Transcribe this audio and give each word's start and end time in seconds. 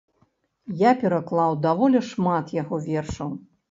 Я 0.89 0.93
пераклаў 1.03 1.51
даволі 1.69 2.05
шмат 2.11 2.45
яго 2.61 2.85
вершаў. 2.91 3.43